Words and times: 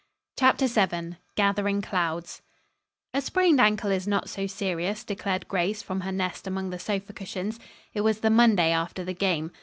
CHAPTER 0.35 0.65
VII 0.65 1.17
GATHERING 1.35 1.83
CLOUDS 1.83 2.41
"A 3.13 3.21
sprained 3.21 3.61
ankle 3.61 3.91
is 3.91 4.07
not 4.07 4.31
so 4.31 4.47
serious," 4.47 5.03
declared 5.03 5.47
Grace 5.47 5.83
from 5.83 6.01
her 6.01 6.11
nest 6.11 6.47
among 6.47 6.71
the 6.71 6.79
sofa 6.79 7.13
cushions. 7.13 7.59
It 7.93 8.01
was 8.01 8.21
the 8.21 8.31
Monday 8.31 8.71
after 8.71 9.03
the 9.03 9.13
game. 9.13 9.51